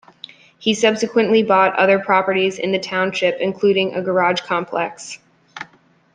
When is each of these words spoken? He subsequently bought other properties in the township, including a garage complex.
He 0.57 0.73
subsequently 0.73 1.43
bought 1.43 1.77
other 1.77 1.99
properties 1.99 2.57
in 2.57 2.71
the 2.71 2.79
township, 2.79 3.37
including 3.39 3.93
a 3.93 4.01
garage 4.01 4.41
complex. 4.41 5.19